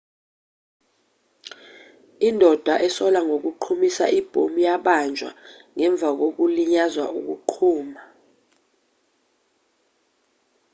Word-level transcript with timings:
indoda 2.29 2.73
esolwa 2.87 3.19
ngokuqhumisa 3.27 4.05
ibhomu 4.19 4.59
yabanjwa 4.67 5.31
ngemva 5.75 6.09
kokulinyazwa 6.19 7.05
ukuqhuma 7.19 8.01